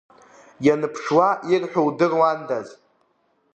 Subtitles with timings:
[0.69, 2.67] Инаԥшуа ирҳәо удыруандаз.